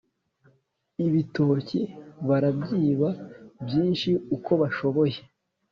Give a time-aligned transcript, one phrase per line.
[1.05, 1.81] ibitoki
[2.27, 3.09] barabyiba
[3.65, 5.17] byinshi uko bashoboye